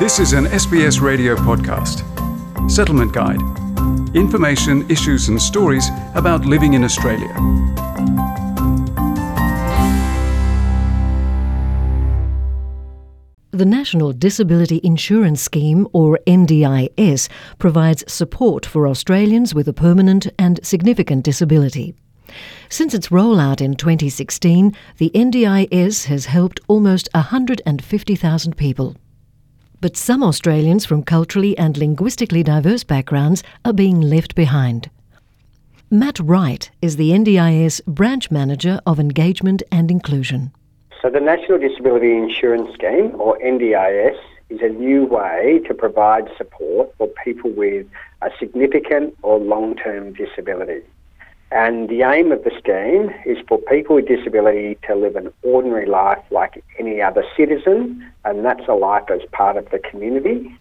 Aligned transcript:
This 0.00 0.20
is 0.20 0.32
an 0.32 0.44
SBS 0.44 1.00
radio 1.00 1.34
podcast. 1.34 2.04
Settlement 2.70 3.12
Guide. 3.12 3.40
Information, 4.14 4.88
issues, 4.88 5.28
and 5.28 5.42
stories 5.42 5.88
about 6.14 6.44
living 6.44 6.74
in 6.74 6.84
Australia. 6.84 7.34
The 13.50 13.64
National 13.64 14.12
Disability 14.12 14.80
Insurance 14.84 15.42
Scheme, 15.42 15.88
or 15.92 16.20
NDIS, 16.28 17.28
provides 17.58 18.04
support 18.06 18.64
for 18.64 18.86
Australians 18.86 19.52
with 19.52 19.66
a 19.66 19.72
permanent 19.72 20.28
and 20.38 20.60
significant 20.64 21.24
disability. 21.24 21.96
Since 22.68 22.94
its 22.94 23.08
rollout 23.08 23.60
in 23.60 23.74
2016, 23.74 24.76
the 24.98 25.10
NDIS 25.12 26.04
has 26.04 26.26
helped 26.26 26.60
almost 26.68 27.08
150,000 27.14 28.56
people. 28.56 28.94
But 29.80 29.96
some 29.96 30.24
Australians 30.24 30.84
from 30.84 31.04
culturally 31.04 31.56
and 31.56 31.76
linguistically 31.76 32.42
diverse 32.42 32.82
backgrounds 32.82 33.44
are 33.64 33.72
being 33.72 34.00
left 34.00 34.34
behind. 34.34 34.90
Matt 35.88 36.18
Wright 36.18 36.68
is 36.82 36.96
the 36.96 37.10
NDIS 37.10 37.84
branch 37.86 38.30
manager 38.30 38.80
of 38.86 38.98
engagement 38.98 39.62
and 39.70 39.88
inclusion. 39.90 40.52
So, 41.00 41.08
the 41.08 41.20
National 41.20 41.58
Disability 41.58 42.16
Insurance 42.16 42.74
Scheme, 42.74 43.12
or 43.20 43.38
NDIS, 43.38 44.18
is 44.50 44.60
a 44.62 44.68
new 44.68 45.04
way 45.04 45.60
to 45.68 45.74
provide 45.74 46.28
support 46.36 46.92
for 46.98 47.06
people 47.24 47.50
with 47.52 47.86
a 48.20 48.30
significant 48.38 49.16
or 49.22 49.38
long 49.38 49.76
term 49.76 50.12
disability. 50.12 50.82
And 51.50 51.88
the 51.88 52.02
aim 52.02 52.30
of 52.30 52.44
the 52.44 52.50
scheme 52.58 53.10
is 53.24 53.38
for 53.48 53.58
people 53.58 53.96
with 53.96 54.06
disability 54.06 54.76
to 54.86 54.94
live 54.94 55.16
an 55.16 55.32
ordinary 55.42 55.86
life 55.86 56.22
like 56.30 56.62
any 56.78 57.00
other 57.00 57.24
citizen, 57.36 58.06
and 58.24 58.44
that's 58.44 58.68
a 58.68 58.74
life 58.74 59.10
as 59.10 59.20
part 59.32 59.56
of 59.56 59.68
the 59.70 59.78
community. 59.78 60.54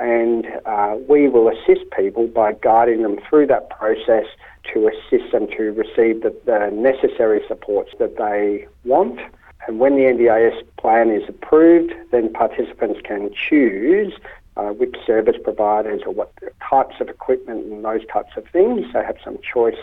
and 0.00 0.46
uh, 0.64 0.96
we 1.08 1.28
will 1.28 1.48
assist 1.48 1.90
people 1.94 2.26
by 2.26 2.54
guiding 2.54 3.02
them 3.02 3.18
through 3.28 3.46
that 3.46 3.68
process 3.68 4.24
to 4.72 4.88
assist 4.88 5.30
them 5.32 5.46
to 5.48 5.72
receive 5.72 6.22
the, 6.22 6.34
the 6.46 6.70
necessary 6.72 7.42
supports 7.46 7.90
that 7.98 8.16
they 8.16 8.66
want. 8.84 9.20
And 9.66 9.78
when 9.78 9.96
the 9.96 10.02
NDIS 10.02 10.62
plan 10.78 11.10
is 11.10 11.28
approved, 11.28 11.92
then 12.12 12.32
participants 12.32 13.00
can 13.04 13.30
choose 13.34 14.14
uh, 14.60 14.72
which 14.74 14.94
service 15.06 15.36
providers 15.42 16.02
or 16.06 16.12
what 16.12 16.32
types 16.68 16.96
of 17.00 17.08
equipment 17.08 17.64
and 17.72 17.84
those 17.84 18.06
types 18.12 18.32
of 18.36 18.44
things. 18.52 18.84
They 18.92 19.02
have 19.02 19.16
some 19.24 19.38
choice. 19.54 19.78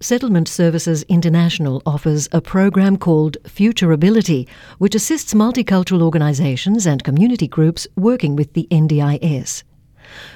Settlement 0.00 0.48
Services 0.48 1.02
International 1.04 1.80
offers 1.86 2.28
a 2.32 2.40
program 2.40 2.96
called 2.96 3.38
Future 3.46 3.92
Ability, 3.92 4.48
which 4.78 4.94
assists 4.94 5.32
multicultural 5.32 6.02
organisations 6.02 6.86
and 6.86 7.04
community 7.04 7.48
groups 7.48 7.86
working 7.96 8.36
with 8.36 8.52
the 8.52 8.66
NDIS. 8.70 9.62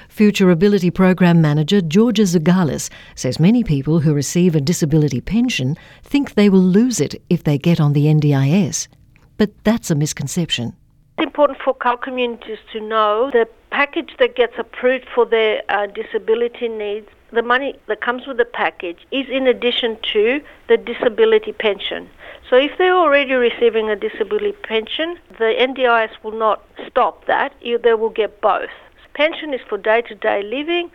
Future 0.08 0.50
Ability 0.50 0.90
Program 0.90 1.42
Manager 1.42 1.82
Georgia 1.82 2.22
Zagalis 2.22 2.88
says 3.14 3.38
many 3.38 3.62
people 3.62 4.00
who 4.00 4.14
receive 4.14 4.54
a 4.54 4.60
disability 4.60 5.20
pension 5.20 5.76
think 6.02 6.32
they 6.34 6.48
will 6.48 6.60
lose 6.60 7.00
it 7.00 7.20
if 7.28 7.44
they 7.44 7.58
get 7.58 7.80
on 7.80 7.92
the 7.92 8.06
NDIS. 8.06 8.88
But 9.36 9.50
that's 9.64 9.90
a 9.90 9.94
misconception. 9.94 10.74
It's 11.18 11.24
important 11.24 11.58
for 11.64 11.74
our 11.80 11.96
communities 11.96 12.58
to 12.72 12.80
know 12.80 13.30
the 13.30 13.48
package 13.70 14.14
that 14.18 14.36
gets 14.36 14.52
approved 14.58 15.06
for 15.14 15.24
their 15.24 15.62
uh, 15.70 15.86
disability 15.86 16.68
needs, 16.68 17.08
the 17.32 17.40
money 17.40 17.74
that 17.86 18.02
comes 18.02 18.26
with 18.26 18.36
the 18.36 18.44
package 18.44 18.98
is 19.10 19.26
in 19.30 19.46
addition 19.46 19.96
to 20.12 20.42
the 20.68 20.76
disability 20.76 21.52
pension. 21.52 22.10
So 22.50 22.56
if 22.56 22.76
they're 22.76 22.94
already 22.94 23.32
receiving 23.32 23.88
a 23.88 23.96
disability 23.96 24.58
pension, 24.62 25.18
the 25.38 25.54
NDIS 25.58 26.10
will 26.22 26.38
not 26.38 26.62
stop 26.86 27.24
that, 27.24 27.54
they 27.62 27.94
will 27.94 28.10
get 28.10 28.42
both. 28.42 28.68
Pension 29.14 29.54
is 29.54 29.62
for 29.66 29.78
day 29.78 30.02
to 30.02 30.14
day 30.14 30.42
living, 30.42 30.90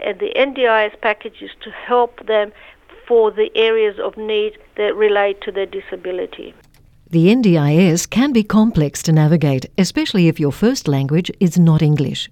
and 0.00 0.18
the 0.18 0.34
NDIS 0.36 1.00
package 1.00 1.40
is 1.40 1.52
to 1.62 1.70
help 1.70 2.26
them 2.26 2.52
for 3.08 3.30
the 3.30 3.50
areas 3.54 3.98
of 3.98 4.18
need 4.18 4.58
that 4.76 4.94
relate 4.94 5.40
to 5.40 5.50
their 5.50 5.64
disability. 5.64 6.52
The 7.12 7.26
NDIS 7.26 8.08
can 8.08 8.32
be 8.32 8.42
complex 8.42 9.02
to 9.02 9.12
navigate, 9.12 9.66
especially 9.76 10.28
if 10.28 10.40
your 10.40 10.50
first 10.50 10.88
language 10.88 11.30
is 11.40 11.58
not 11.58 11.82
English. 11.82 12.30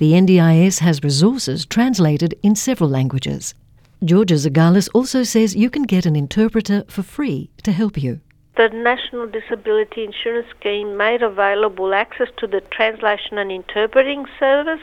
The 0.00 0.14
NDIS 0.14 0.80
has 0.80 1.04
resources 1.04 1.64
translated 1.64 2.34
in 2.42 2.56
several 2.56 2.90
languages. 2.90 3.54
Georgia 4.02 4.34
Zagalis 4.34 4.88
also 4.92 5.22
says 5.22 5.54
you 5.54 5.70
can 5.70 5.84
get 5.84 6.06
an 6.06 6.16
interpreter 6.16 6.82
for 6.88 7.04
free 7.04 7.50
to 7.62 7.70
help 7.70 8.02
you. 8.02 8.18
The 8.56 8.68
National 8.70 9.28
Disability 9.28 10.02
Insurance 10.02 10.48
Scheme 10.58 10.96
made 10.96 11.22
available 11.22 11.94
access 11.94 12.30
to 12.38 12.48
the 12.48 12.62
translation 12.62 13.38
and 13.38 13.52
interpreting 13.52 14.26
service 14.40 14.82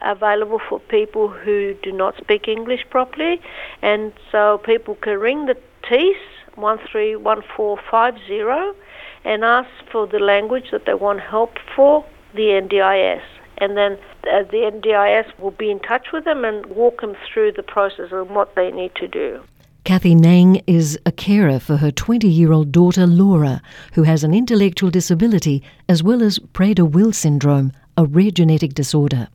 available 0.00 0.60
for 0.66 0.80
people 0.80 1.28
who 1.28 1.74
do 1.82 1.92
not 1.92 2.16
speak 2.16 2.48
English 2.48 2.86
properly 2.88 3.38
and 3.82 4.14
so 4.32 4.56
people 4.64 4.94
can 4.94 5.18
ring 5.18 5.44
the 5.44 5.58
TIS 5.86 6.16
131450 6.58 8.78
and 9.24 9.44
ask 9.44 9.68
for 9.90 10.06
the 10.06 10.18
language 10.18 10.70
that 10.72 10.86
they 10.86 10.94
want 10.94 11.20
help 11.20 11.58
for 11.74 12.04
the 12.34 12.60
NDIS. 12.62 13.22
And 13.58 13.76
then 13.76 13.98
uh, 14.24 14.44
the 14.50 14.70
NDIS 14.72 15.38
will 15.38 15.50
be 15.50 15.70
in 15.70 15.80
touch 15.80 16.08
with 16.12 16.24
them 16.24 16.44
and 16.44 16.64
walk 16.66 17.00
them 17.00 17.16
through 17.32 17.52
the 17.52 17.62
process 17.62 18.12
and 18.12 18.30
what 18.30 18.54
they 18.54 18.70
need 18.70 18.94
to 18.96 19.08
do. 19.08 19.42
Kathy 19.84 20.14
Nang 20.14 20.56
is 20.66 20.98
a 21.06 21.12
carer 21.12 21.58
for 21.58 21.78
her 21.78 21.90
20 21.90 22.28
year 22.28 22.52
old 22.52 22.72
daughter 22.72 23.06
Laura, 23.06 23.62
who 23.94 24.02
has 24.02 24.22
an 24.22 24.34
intellectual 24.34 24.90
disability 24.90 25.62
as 25.88 26.02
well 26.02 26.22
as 26.22 26.38
Prader 26.38 26.88
Willi 26.88 27.12
syndrome, 27.12 27.72
a 27.96 28.04
rare 28.04 28.30
genetic 28.30 28.74
disorder. 28.74 29.28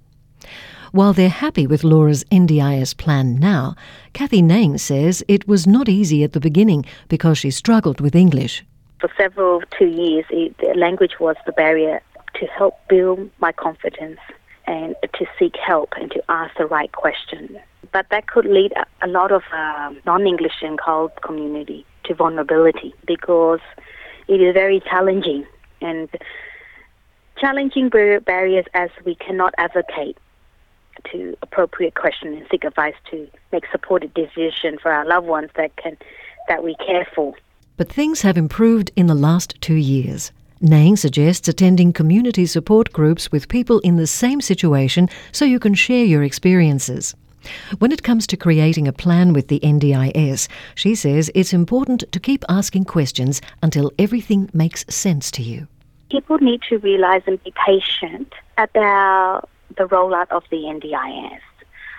While 0.94 1.14
they're 1.14 1.28
happy 1.28 1.66
with 1.66 1.84
Laura's 1.84 2.24
NDIS 2.26 2.96
plan 2.96 3.40
now, 3.40 3.76
Kathy 4.14 4.44
Nang 4.44 4.78
says 4.78 5.24
it 5.28 5.48
was 5.48 5.66
not 5.66 5.90
easy 5.90 6.24
at 6.24 6.34
the 6.34 6.40
beginning 6.40 6.86
because 7.08 7.40
she 7.40 7.50
struggled 7.50 8.00
with 8.00 8.16
English. 8.16 8.64
For 9.02 9.10
several 9.18 9.64
two 9.76 9.88
years, 9.88 10.26
it, 10.30 10.78
language 10.78 11.14
was 11.20 11.36
the 11.48 11.52
barrier 11.52 12.00
to 12.36 12.46
help 12.46 12.76
build 12.90 13.32
my 13.40 13.52
confidence 13.52 14.20
and 14.68 14.96
to 15.16 15.26
seek 15.40 15.56
help 15.56 15.94
and 16.00 16.12
to 16.12 16.22
ask 16.30 16.56
the 16.60 16.68
right 16.68 16.92
question. 16.92 17.58
But 17.92 18.06
that 18.12 18.28
could 18.28 18.46
lead 18.46 18.74
a 19.02 19.08
lot 19.08 19.32
of 19.32 19.42
uh, 19.52 19.96
non-English 20.06 20.62
and 20.62 20.78
CALD 20.78 21.20
community 21.24 21.88
to 22.04 22.14
vulnerability 22.14 22.94
because 23.08 23.62
it 24.28 24.40
is 24.40 24.54
very 24.54 24.80
challenging 24.80 25.48
and 25.82 26.08
challenging 27.42 27.90
barriers 27.90 28.66
as 28.76 28.92
we 29.04 29.16
cannot 29.16 29.56
advocate 29.58 30.20
to 31.12 31.36
appropriate 31.42 31.96
question 31.96 32.34
and 32.34 32.46
seek 32.50 32.64
advice 32.64 32.96
to 33.12 33.28
make 33.52 33.66
supported 33.72 34.14
decision 34.14 34.78
for 34.82 34.92
our 34.92 35.06
loved 35.06 35.28
ones 35.28 35.50
that 35.56 35.76
can 35.78 35.98
that 36.48 36.64
we 36.64 36.76
care 36.76 37.08
for. 37.16 37.34
But 37.78 37.92
things 37.92 38.22
have 38.22 38.38
improved 38.38 38.92
in 38.96 39.08
the 39.08 39.16
last 39.16 39.60
two 39.62 39.76
years. 39.76 40.32
Nang 40.62 40.96
suggests 40.96 41.48
attending 41.48 41.94
community 41.94 42.46
support 42.46 42.94
groups 42.94 43.32
with 43.32 43.50
people 43.50 43.80
in 43.80 43.98
the 43.98 44.08
same 44.08 44.42
situation 44.42 45.10
so 45.32 45.46
you 45.46 45.60
can 45.60 45.74
share 45.74 46.06
your 46.06 46.24
experiences. 46.24 47.16
When 47.80 47.92
it 47.92 48.04
comes 48.04 48.26
to 48.28 48.38
creating 48.38 48.88
a 48.88 48.94
plan 48.94 49.34
with 49.34 49.50
the 49.50 49.60
NDIS, 49.60 50.48
she 50.76 50.96
says 50.96 51.30
it's 51.36 51.52
important 51.52 52.06
to 52.12 52.20
keep 52.20 52.46
asking 52.48 52.86
questions 52.86 53.42
until 53.62 53.92
everything 54.00 54.50
makes 54.54 54.86
sense 54.88 55.30
to 55.32 55.44
you 55.44 55.68
people 56.14 56.38
need 56.38 56.62
to 56.70 56.78
realize 56.78 57.24
and 57.26 57.44
be 57.44 57.52
patient 57.66 58.32
about 58.58 59.50
the 59.78 59.86
rollout 59.86 60.30
of 60.32 60.44
the 60.50 60.58
NDIS. 60.58 61.40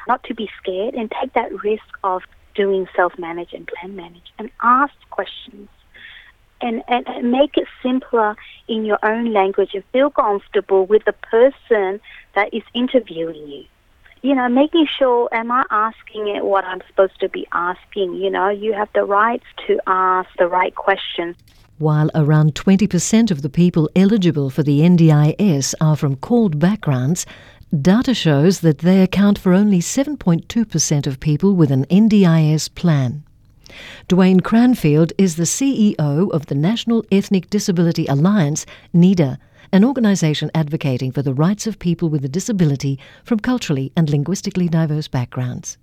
Not 0.07 0.23
to 0.25 0.35
be 0.35 0.51
scared 0.61 0.95
and 0.95 1.11
take 1.11 1.33
that 1.33 1.63
risk 1.63 1.85
of 2.03 2.23
doing 2.55 2.87
self-manage 2.95 3.53
and 3.53 3.67
plan 3.67 3.97
manage 3.97 4.33
and 4.39 4.51
ask 4.63 4.95
questions 5.11 5.69
and, 6.61 6.83
and, 6.89 7.07
and 7.09 7.31
make 7.31 7.57
it 7.57 7.67
simpler 7.83 8.37
in 8.69 8.85
your 8.85 8.99
own 9.03 9.33
language 9.33 9.71
and 9.75 9.85
feel 9.93 10.11
comfortable 10.11 10.87
with 10.87 11.05
the 11.05 11.13
person 11.13 12.01
that 12.35 12.53
is 12.55 12.63
interviewing 12.73 13.49
you. 13.49 13.65
You 14.23 14.35
know, 14.35 14.49
making 14.49 14.87
sure, 14.87 15.29
am 15.33 15.51
I 15.51 15.65
asking 15.71 16.29
it 16.29 16.45
what 16.45 16.65
I'm 16.65 16.81
supposed 16.89 17.21
to 17.21 17.29
be 17.29 17.47
asking? 17.53 18.15
You 18.15 18.31
know, 18.31 18.49
you 18.49 18.73
have 18.73 18.89
the 18.95 19.05
right 19.05 19.43
to 19.67 19.79
ask 19.87 20.31
the 20.39 20.47
right 20.47 20.75
questions. 20.75 21.37
While 21.85 22.11
around 22.15 22.55
20% 22.55 23.31
of 23.31 23.43
the 23.43 23.51
people 23.51 23.91
eligible 23.95 24.49
for 24.49 24.63
the 24.63 24.81
NDIS 24.81 25.75
are 25.83 25.97
from 25.97 26.17
CALD 26.17 26.59
backgrounds, 26.59 27.27
data 27.79 28.15
shows 28.15 28.61
that 28.61 28.79
they 28.79 29.03
account 29.03 29.39
for 29.39 29.53
only 29.53 29.81
7.2% 29.81 31.07
of 31.07 31.21
people 31.21 31.55
with 31.55 31.71
an 31.71 31.85
NDIS 31.91 32.75
plan. 32.75 33.23
Dwayne 34.09 34.43
Cranfield 34.43 35.13
is 35.19 35.37
the 35.37 35.43
CEO 35.43 36.31
of 36.33 36.47
the 36.47 36.55
National 36.55 37.05
Ethnic 37.13 37.51
Disability 37.51 38.07
Alliance, 38.07 38.65
NEDA, 38.95 39.37
an 39.71 39.85
organisation 39.85 40.51
advocating 40.55 41.13
for 41.13 41.21
the 41.21 41.35
rights 41.35 41.67
of 41.67 41.79
people 41.79 42.09
with 42.09 42.25
a 42.25 42.31
disability 42.31 42.99
from 43.25 43.41
culturally 43.41 43.93
and 43.95 44.09
linguistically 44.09 44.71
diverse 44.71 45.07
backgrounds. 45.07 45.77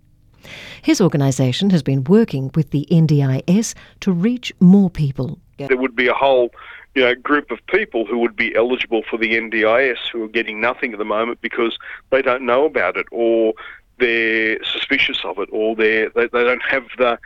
His 0.81 1.01
organisation 1.01 1.69
has 1.69 1.83
been 1.83 2.03
working 2.03 2.51
with 2.55 2.71
the 2.71 2.87
NDIS 2.91 3.73
to 4.01 4.11
reach 4.11 4.53
more 4.59 4.89
people. 4.89 5.39
There 5.57 5.77
would 5.77 5.95
be 5.95 6.07
a 6.07 6.13
whole 6.13 6.51
you 6.95 7.03
know, 7.03 7.15
group 7.15 7.51
of 7.51 7.65
people 7.67 8.05
who 8.05 8.17
would 8.19 8.35
be 8.35 8.55
eligible 8.55 9.03
for 9.09 9.17
the 9.17 9.33
NDIS 9.33 9.97
who 10.11 10.23
are 10.23 10.27
getting 10.27 10.59
nothing 10.59 10.93
at 10.93 10.99
the 10.99 11.05
moment 11.05 11.39
because 11.41 11.77
they 12.09 12.21
don't 12.21 12.45
know 12.45 12.65
about 12.65 12.97
it 12.97 13.05
or 13.11 13.53
they're 13.99 14.61
suspicious 14.63 15.19
of 15.23 15.37
it 15.37 15.47
or 15.51 15.75
they 15.75 16.07
they 16.15 16.27
don't 16.27 16.63
have 16.63 16.85
the 16.97 17.19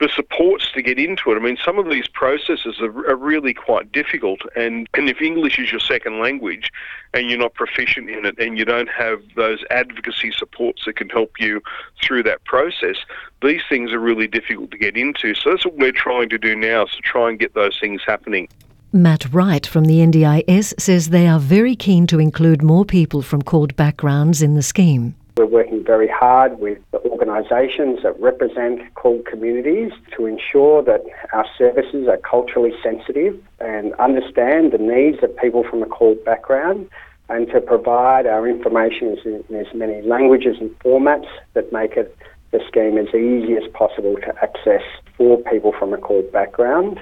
the 0.00 0.08
supports 0.14 0.70
to 0.72 0.82
get 0.82 0.98
into 0.98 1.32
it. 1.32 1.36
I 1.36 1.40
mean, 1.40 1.58
some 1.64 1.78
of 1.78 1.90
these 1.90 2.06
processes 2.06 2.80
are, 2.80 3.10
are, 3.10 3.16
really 3.16 3.52
quite 3.52 3.90
difficult, 3.90 4.40
and, 4.54 4.88
and 4.94 5.08
if 5.08 5.20
English 5.20 5.58
is 5.58 5.72
your 5.72 5.80
second 5.80 6.20
language 6.20 6.70
and 7.14 7.28
you're 7.28 7.38
not 7.38 7.54
proficient 7.54 8.08
in 8.08 8.24
it 8.24 8.38
and 8.38 8.56
you 8.56 8.64
don't 8.64 8.88
have 8.88 9.20
those 9.34 9.64
advocacy 9.70 10.30
supports 10.30 10.84
that 10.86 10.96
can 10.96 11.08
help 11.08 11.32
you 11.40 11.60
through 12.02 12.22
that 12.22 12.44
process, 12.44 12.96
these 13.42 13.62
things 13.68 13.92
are 13.92 13.98
really 13.98 14.28
difficult 14.28 14.70
to 14.70 14.78
get 14.78 14.96
into. 14.96 15.34
So 15.34 15.50
that's 15.50 15.64
what 15.64 15.76
we're 15.76 15.92
trying 15.92 16.28
to 16.30 16.38
do 16.38 16.54
now, 16.54 16.84
is 16.84 16.92
to 16.92 17.02
try 17.02 17.28
and 17.28 17.38
get 17.38 17.54
those 17.54 17.78
things 17.80 18.02
happening. 18.06 18.48
Matt 18.92 19.30
Wright 19.34 19.66
from 19.66 19.84
the 19.84 19.98
NDIS 19.98 20.80
says 20.80 21.10
they 21.10 21.26
are 21.26 21.38
very 21.38 21.76
keen 21.76 22.06
to 22.06 22.18
include 22.18 22.62
more 22.62 22.86
people 22.86 23.20
from 23.20 23.42
CALD 23.42 23.76
backgrounds 23.76 24.40
in 24.40 24.54
the 24.54 24.62
scheme. 24.62 25.14
We're 25.36 25.44
working 25.44 25.84
very 25.84 26.08
hard 26.08 26.58
with 26.58 26.78
the 26.87 26.87
organisations 27.28 28.02
that 28.02 28.18
represent 28.20 28.80
CALD 28.94 29.26
communities 29.26 29.92
to 30.16 30.26
ensure 30.26 30.82
that 30.82 31.04
our 31.32 31.46
services 31.56 32.08
are 32.08 32.18
culturally 32.18 32.72
sensitive 32.82 33.38
and 33.60 33.94
understand 33.94 34.72
the 34.72 34.78
needs 34.78 35.22
of 35.22 35.36
people 35.36 35.64
from 35.68 35.82
a 35.82 35.86
CALD 35.86 36.24
background 36.24 36.88
and 37.28 37.46
to 37.48 37.60
provide 37.60 38.26
our 38.26 38.48
information 38.48 39.16
in 39.24 39.56
as 39.56 39.66
many 39.74 40.00
languages 40.02 40.56
and 40.60 40.70
formats 40.78 41.28
that 41.54 41.72
make 41.72 41.96
it 41.96 42.16
the 42.50 42.60
scheme 42.66 42.96
as 42.96 43.08
easy 43.08 43.54
as 43.54 43.70
possible 43.72 44.16
to 44.16 44.34
access 44.42 44.82
for 45.16 45.36
people 45.50 45.72
from 45.78 45.92
a 45.92 45.98
CALD 45.98 46.32
background. 46.32 46.98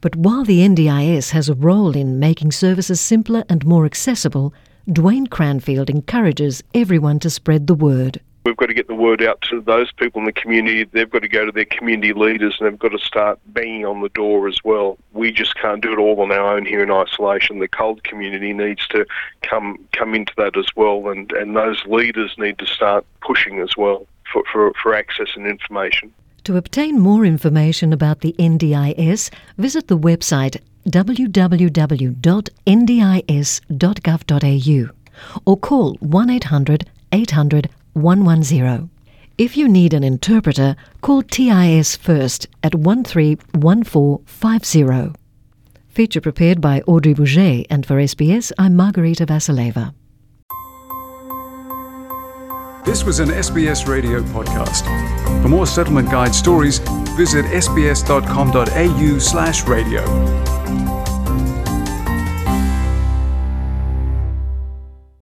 But 0.00 0.14
while 0.14 0.44
the 0.44 0.60
NDIS 0.60 1.30
has 1.30 1.48
a 1.48 1.54
role 1.54 1.96
in 1.96 2.20
making 2.20 2.52
services 2.52 3.00
simpler 3.00 3.42
and 3.48 3.66
more 3.66 3.84
accessible, 3.84 4.54
Dwayne 4.88 5.28
Cranfield 5.28 5.90
encourages 5.90 6.62
everyone 6.72 7.18
to 7.18 7.30
spread 7.30 7.66
the 7.66 7.74
word. 7.74 8.20
We've 8.46 8.56
got 8.56 8.66
to 8.66 8.74
get 8.74 8.86
the 8.86 8.94
word 8.94 9.24
out 9.24 9.40
to 9.50 9.60
those 9.60 9.90
people 9.90 10.20
in 10.20 10.24
the 10.24 10.32
community. 10.32 10.84
They've 10.84 11.10
got 11.10 11.22
to 11.22 11.28
go 11.28 11.44
to 11.44 11.50
their 11.50 11.64
community 11.64 12.12
leaders 12.12 12.54
and 12.60 12.70
they've 12.70 12.78
got 12.78 12.92
to 12.92 12.98
start 12.98 13.40
banging 13.48 13.84
on 13.84 14.02
the 14.02 14.08
door 14.10 14.46
as 14.46 14.62
well. 14.62 14.98
We 15.12 15.32
just 15.32 15.56
can't 15.56 15.82
do 15.82 15.92
it 15.92 15.98
all 15.98 16.20
on 16.20 16.30
our 16.30 16.56
own 16.56 16.64
here 16.64 16.80
in 16.80 16.92
isolation. 16.92 17.58
The 17.58 17.66
CALD 17.66 18.04
community 18.04 18.52
needs 18.52 18.86
to 18.88 19.04
come 19.42 19.84
come 19.90 20.14
into 20.14 20.32
that 20.36 20.56
as 20.56 20.66
well, 20.76 21.08
and, 21.08 21.32
and 21.32 21.56
those 21.56 21.84
leaders 21.86 22.36
need 22.38 22.58
to 22.58 22.66
start 22.66 23.04
pushing 23.20 23.58
as 23.58 23.76
well 23.76 24.06
for, 24.32 24.44
for, 24.52 24.72
for 24.80 24.94
access 24.94 25.30
and 25.34 25.48
information. 25.48 26.12
To 26.44 26.56
obtain 26.56 27.00
more 27.00 27.24
information 27.24 27.92
about 27.92 28.20
the 28.20 28.36
NDIS, 28.38 29.30
visit 29.58 29.88
the 29.88 29.98
website 29.98 30.60
www.ndis.gov.au 30.88 32.20
or 35.44 35.56
call 35.56 35.94
1 35.94 36.30
800 36.30 36.88
800 37.10 37.70
110. 37.96 38.90
If 39.38 39.56
you 39.56 39.68
need 39.68 39.94
an 39.94 40.04
interpreter, 40.04 40.76
call 41.00 41.22
TIS 41.22 41.96
first 41.96 42.46
at 42.62 42.74
131450. 42.74 45.18
Feature 45.88 46.20
prepared 46.20 46.60
by 46.60 46.82
Audrey 46.86 47.14
Bourget, 47.14 47.66
and 47.70 47.86
for 47.86 47.96
SBS, 47.96 48.52
I'm 48.58 48.76
Margarita 48.76 49.24
Vasileva. 49.26 49.94
This 52.84 53.02
was 53.02 53.18
an 53.18 53.30
SBS 53.30 53.88
radio 53.88 54.22
podcast. 54.22 54.84
For 55.42 55.48
more 55.48 55.66
settlement 55.66 56.10
guide 56.10 56.34
stories, 56.34 56.80
visit 57.16 57.46
sbs.com.au 57.46 59.18
slash 59.18 59.64
radio. 59.64 60.45